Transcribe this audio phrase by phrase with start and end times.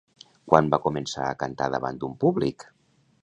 [0.51, 2.67] Quan va començar a cantar davant d'un públic?